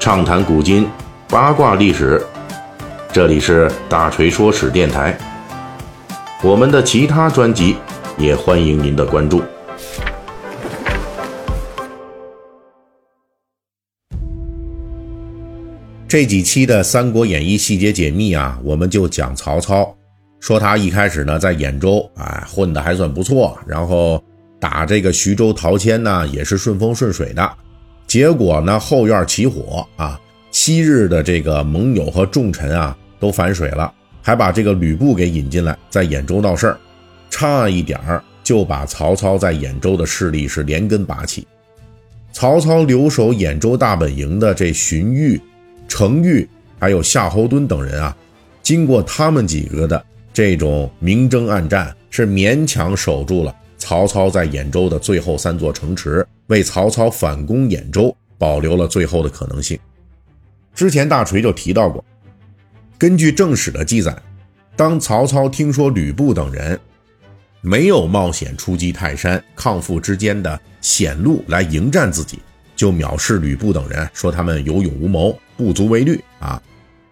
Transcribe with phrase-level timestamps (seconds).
[0.00, 0.88] 畅谈古今，
[1.28, 2.24] 八卦历史。
[3.12, 5.16] 这里是大锤说史电台。
[6.42, 7.76] 我们的其他专辑
[8.16, 9.42] 也欢迎您的关注。
[16.08, 19.94] 这几期的《三国演义》细节解密啊，我们就讲曹操，
[20.40, 24.24] 说他一开始呢在兖州啊混的还算不错，然后
[24.58, 27.52] 打这个徐州陶谦呢也是顺风顺水的。
[28.10, 36.76] 结果呢后院起火啊，昔日的这个盟友和重臣啊都反水了，还把这个吕布给引进来，在兖州闹事儿，
[37.30, 41.46] 差一点儿就把曹操在兖州的势力是连根拔起。
[42.32, 45.40] 曹操留守兖州大本营的这荀彧。
[45.86, 46.48] 程昱
[46.80, 48.16] 还有夏侯惇等人啊，
[48.60, 59.76] 经过他们几个的这种明争暗战，是勉强守住了曹操在兖州的最后三座城池，为曹操反攻兖州保留了最后的可能性。
[60.74, 62.04] 之前大锤就提到过，
[62.98, 64.14] 根据正史的记载，
[64.76, 66.78] 当曹操听说吕布等人
[67.62, 72.38] 没有冒险出击泰山，抗父之间的险路来迎战自己。
[72.76, 76.62] 就藐视吕布等人，说他们有勇无谋，不足为虑啊。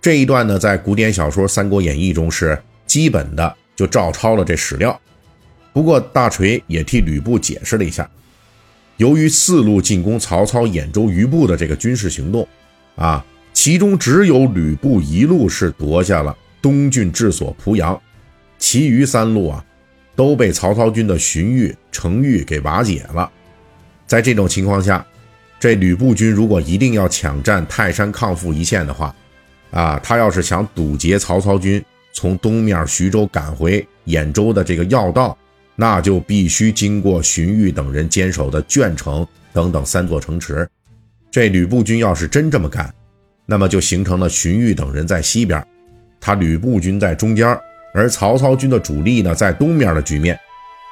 [0.01, 4.99] 这一段呢，在古典小说《三国演义》中是基本的就照抄了这史料。
[5.79, 8.11] 不过大锤也替吕布解释了一下，
[8.97, 12.49] 由于四路进攻曹操兖州余部的这个军事行动
[12.97, 17.97] 啊，其中只有吕布一路是夺下了东郡治所濮阳，
[18.59, 19.65] 其余三路啊
[20.17, 23.31] 都被曹操军的荀彧、程昱给瓦解了。
[24.05, 25.07] 在这种情况下，
[25.61, 29.15] 这吕布军如果一定要抢占泰山抗父一线的话，
[29.71, 31.81] 啊，他要是想堵截曹操军
[32.13, 35.39] 从东面徐州赶回兖州的这个要道，
[35.81, 40.69] 那就必须经过荀彧等人坚守的鄄城等等三座城池。
[41.31, 42.93] 这吕布军要是真这么干，
[43.47, 45.65] 那么就形成了荀彧等人在西边，
[46.21, 47.57] 他吕布军在中间，
[47.95, 50.37] 而曹操军的主力呢在东面的局面，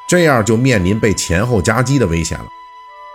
[0.09, 2.47] 这样就面临被前后夹击的危险了。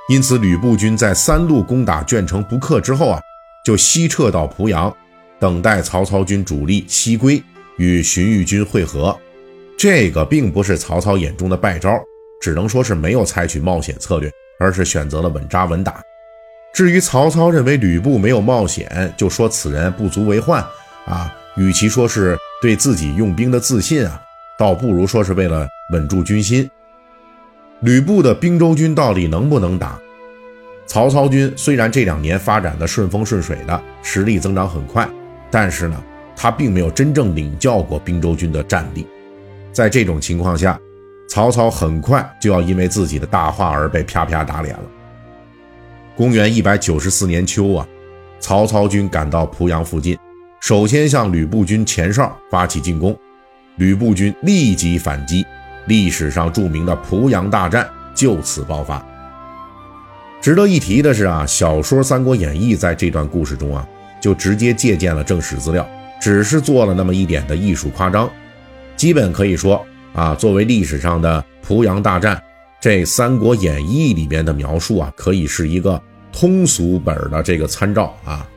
[0.09, 3.21] 因此，吕布军在三路攻打鄄城不克之后啊，
[3.63, 4.93] 就西撤到濮阳，
[5.39, 7.41] 等待曹操军主力西归，
[7.77, 9.17] 与荀彧军会合。
[9.81, 11.99] 这个并不是曹操眼中的败招，
[12.39, 15.99] 只能说是没有采取冒险策略，而是选择了稳扎稳打。
[16.71, 20.63] 至于曹操认为吕布没有冒险，就说此人不足为患
[21.07, 24.21] 啊，与其说是对自己用兵的自信啊，
[24.55, 26.69] 倒不如说是为了稳住军心。
[27.79, 29.99] 吕布的兵州军到底能不能打？
[30.85, 35.09] 曹操军虽然这两年发展的顺风顺水的，实力增长很快，
[35.49, 36.03] 但是呢，
[36.35, 39.07] 他并没有真正领教过兵州军的战力。
[39.71, 40.79] 在这种情况下，
[41.29, 44.83] 曹操很快就要因为自己的大话而被啪啪打脸了。
[46.15, 47.87] 公元一百九十四年秋啊，
[48.39, 50.17] 曹操军赶到濮阳附近，
[50.61, 53.17] 首先向吕布军前哨发起进攻，
[53.77, 55.45] 吕布军立即反击。
[55.87, 59.03] 历史上著名的濮阳大战就此爆发。
[60.39, 63.87] 值得一提的是啊，小说《三国演义》在这段故事中啊，
[64.19, 65.87] 就直接借鉴了正史资料，
[66.21, 68.29] 只是做了那么一点的艺术夸张。
[69.01, 72.39] 基本可以说啊，作为历史上的濮阳大战，
[72.79, 75.99] 这《三国演义》里边的描述啊，可以是一个
[76.31, 78.47] 通俗本的这个参照啊。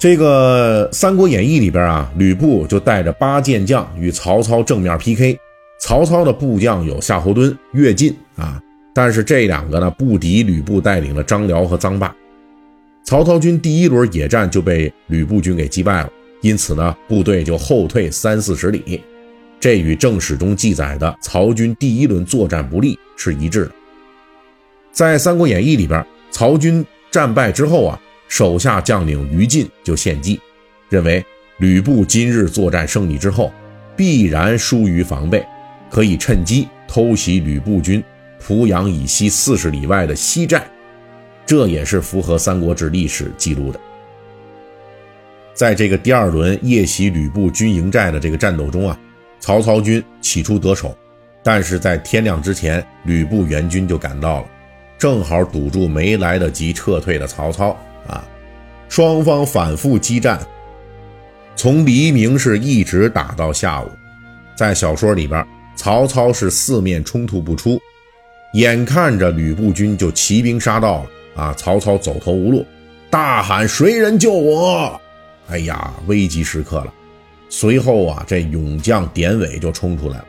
[0.00, 5.38] 这个《三国演义》里边啊，吕布就带着八健将与曹操正面 PK。
[5.80, 8.60] 曹操的部将有夏侯惇、乐进啊，
[8.92, 12.12] 但是这两个呢不敌吕布带领的张辽和臧霸。
[13.04, 16.10] 曹操军第一轮野战就被吕布军给击败了，
[16.40, 19.02] 因此呢部队就后退三四十里，
[19.58, 23.72] 这与正史中记载的曹军第一轮作战不利是一致的。
[24.92, 30.40] 在《三国演义》里边，曹军战败之后啊，手下将领于禁就献计，
[30.88, 31.24] 认为
[31.58, 33.52] 吕布今日作战胜利之后，
[33.96, 35.44] 必然疏于防备。
[35.90, 38.04] 可以趁机偷袭吕布军
[38.38, 40.70] 濮阳以西四十里外的西寨，
[41.46, 43.80] 这也是符合《三国志》历史记录的。
[45.58, 48.96] 在这个第二轮夜袭吕布军营寨的这个战斗中啊，
[49.40, 50.96] 曹操军起初得手，
[51.42, 54.46] 但是在天亮之前，吕布援军就赶到了，
[54.96, 57.76] 正好堵住没来得及撤退的曹操
[58.06, 58.24] 啊。
[58.88, 60.38] 双方反复激战，
[61.56, 63.90] 从黎明是一直打到下午，
[64.56, 65.44] 在小说里边。
[65.74, 67.80] 曹操是四面冲突不出，
[68.54, 71.54] 眼看着吕布军就骑兵杀到了啊！
[71.56, 72.64] 曹操走投无路，
[73.10, 75.00] 大喊：“谁人救我？”
[75.48, 76.92] 哎呀，危急时刻了。
[77.48, 80.24] 随后啊，这勇将典韦就冲出来了。《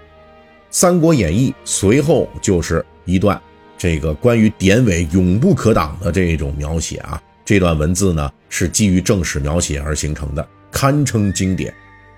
[0.71, 3.39] 三国演义》随后就是一段
[3.77, 7.21] 这个关于典韦勇不可挡的这种描写啊。
[7.43, 11.73] 这段文字呢是基于正史描写而形成的，堪称经典。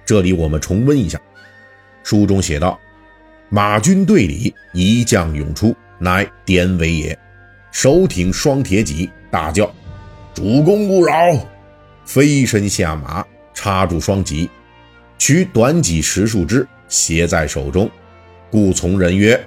[0.06, 1.20] 这里我们重温一下，
[2.04, 2.78] 书中写道
[3.50, 7.18] ：“马军队里一将涌出，乃典韦也，
[7.72, 9.74] 手挺双铁戟，大叫
[10.36, 11.16] ：‘主公勿扰！’
[12.06, 14.50] 飞身下马，插住双戟，
[15.18, 17.90] 取短戟十数支，携在手中。
[18.50, 19.42] 故从人曰：‘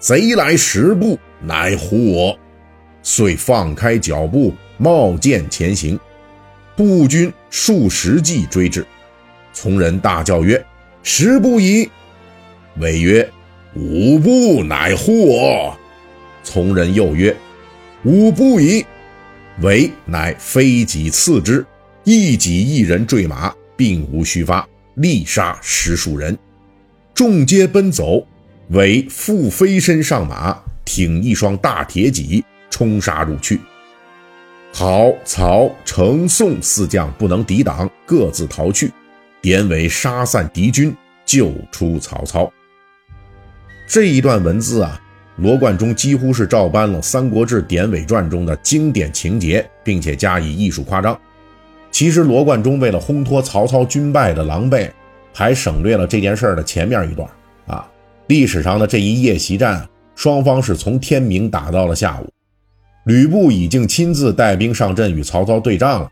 [0.00, 2.38] 贼来十步，乃呼我。’
[3.02, 5.98] 遂放开脚步，冒剑前行。
[6.76, 8.84] 步军数十骑追至。”
[9.52, 10.64] 从人大叫曰
[11.02, 11.88] ：“十步矣！”
[12.78, 13.28] 韦曰
[13.74, 15.76] ：“五步，乃呼我。”
[16.44, 17.34] 从人又曰
[18.04, 18.84] ：“五步矣！”
[19.62, 21.66] 韦乃飞戟刺之，
[22.10, 26.34] 一戟一人坠马，并无虚发，力杀十数人，
[27.12, 28.26] 众皆奔走。
[28.70, 33.60] 韦复飞身上马，挺一双大铁戟，冲杀入去。
[34.72, 38.90] 郝、曹、程、宋四将不能抵挡，各自逃去。
[39.42, 40.96] 典韦杀散敌军，
[41.26, 42.50] 救出曹操。
[43.86, 44.98] 这一段文字啊，
[45.36, 51.20] 罗贯中几乎是照搬了《三国志·典韦传》中的经典情节，并且加以艺术夸张。
[51.90, 54.90] 其实，罗贯中为了烘托曹操军败的狼狈，
[55.34, 57.28] 还省略了这件事的前面一段
[57.66, 57.88] 啊。
[58.28, 62.28] 历史上的这一夜袭战，双方是从天明打到了下午，
[63.04, 66.10] 吕布已经亲自带兵上阵与曹操对战了。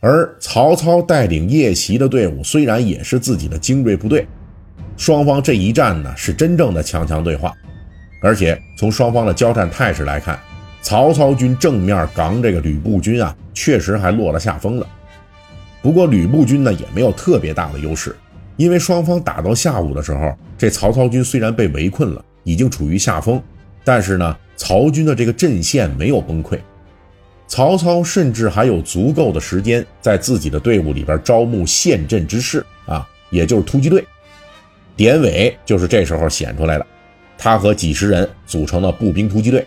[0.00, 4.26] 而曹操带领夜袭的队伍，虽然也是自己的精锐部队，
[4.98, 7.54] 双方这一战呢是真正的强强对话，
[8.20, 10.38] 而且从双方的交战态势来看，
[10.82, 14.86] 曹操军正面刚这个吕布军啊，确实还落了下风了。
[15.84, 18.16] 不过吕布军呢也没有特别大的优势，
[18.56, 23.38] 因为双方打到下午的时候，这曹操军虽然被围困了，已经处于下风，
[23.84, 26.58] 但是呢，曹军的这个阵线没有崩溃。
[27.46, 34.02] 曹操甚至还有足够的时间在自己的队伍里边招募陷阵之士啊，也就是突击队。
[34.96, 36.86] 典韦就是这时候显出来的，
[37.36, 39.66] 他和几十人组成了步兵突击队，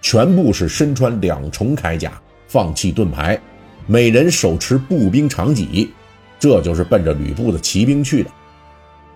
[0.00, 2.12] 全部是身穿两重铠甲，
[2.46, 3.36] 放弃盾牌，
[3.86, 5.90] 每人手持步兵长戟，
[6.38, 8.30] 这就是奔着吕布的骑兵去的。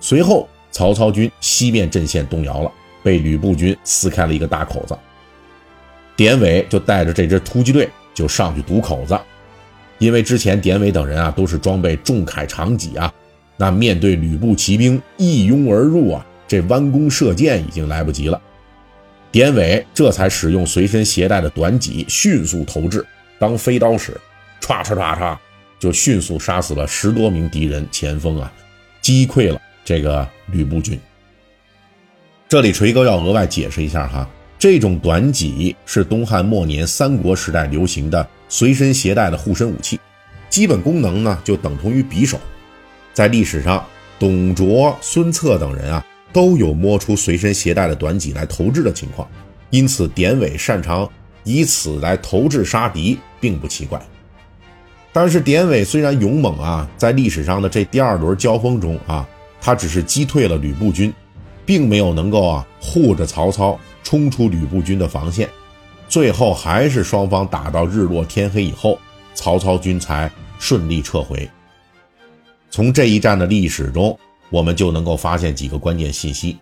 [0.00, 2.72] 随后，曹操军西面阵线动摇了，
[3.02, 4.96] 被吕布军撕开了一个大口子。
[6.16, 7.88] 典韦就带着这支突击队。
[8.12, 9.18] 就上去堵口子，
[9.98, 13.10] 因为之前典韦等人啊都是装备重铠长戟啊，
[13.56, 18.38] 那面对吕布骑兵一拥而入啊，这弯弓射箭已经来不及了。
[19.30, 23.02] 典韦这才使用随身携带的短戟，迅速投掷，
[23.38, 24.20] 当飞刀使，
[24.60, 25.36] 唰唰唰唰，
[25.78, 28.52] 就迅速杀死了十多名敌人前锋啊，
[29.00, 30.98] 击溃了这个吕布军。
[32.48, 34.28] 这里锤哥要额外解释一下哈。
[34.58, 39.98] 这种短戟是东汉末年三国时代流行的随身携带的护身武器，
[40.50, 42.38] 基本功能呢就等同于匕首。
[43.14, 43.82] 在历史上，
[44.18, 49.26] 董卓、孙策等人啊都有摸出随身携带的短戟来投掷的情况，
[49.70, 51.10] 因此典韦擅长
[51.44, 53.98] 以此来投掷杀敌，并不奇怪。
[55.12, 59.26] 但是典韦虽然勇猛啊，在历史上的这第二轮交锋中啊，
[59.60, 61.12] 他只是击退了吕布军，
[61.66, 63.78] 并没有能够啊护着曹操。
[64.02, 65.48] 冲出吕布军的防线，
[66.08, 68.98] 最后还是双方打到日落天黑以后，
[69.34, 71.48] 曹操军才顺利撤回。
[72.70, 74.18] 从这一战的历史中，
[74.48, 76.58] 我们就能够发现几个关键信息。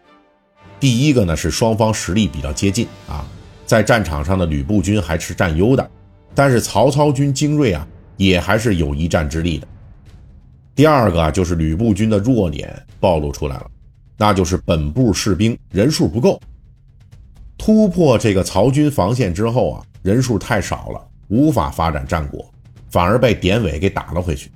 [0.81, 3.25] 第一个呢是双方实力比较接近啊，
[3.65, 5.91] 在战场上的吕布军还是占优的，
[6.35, 7.87] 但是曹操军精锐啊
[8.19, 9.67] 也还是有一战之力的。
[10.75, 12.71] 第二个就是吕布军的弱点
[13.01, 13.67] 暴露出来了，
[14.19, 16.39] 那就是本部士兵人数不够。
[17.57, 22.49] 突破这个曹军防线之后啊，人数太少了，无法发展战果，
[22.91, 24.51] 反而被典韦给打了回去。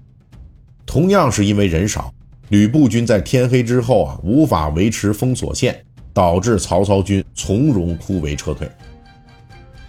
[0.86, 2.12] 同样是因为人少，
[2.50, 8.70] 吕布军在天黑之后啊，无法维持封锁线，导致曹操军从容突围撤退。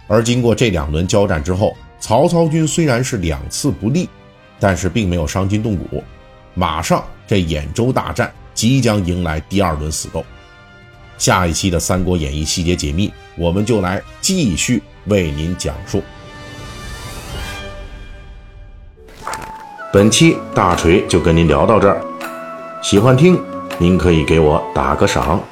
[0.08, 1.74] 而经过这两轮交战之后，
[2.06, 4.06] 曹操军虽然是两次不利，
[4.60, 6.04] 但是并没有伤筋动骨，
[6.52, 10.22] 马上这兖州大战即将迎来第二轮死斗。
[11.16, 16.02] 下一期的《三国演义》细节解密，我们就来继续为您讲述。
[19.90, 22.04] 本期大锤就跟您聊到这儿，
[22.82, 23.42] 喜欢听
[23.78, 25.42] 您可以给我打个赏。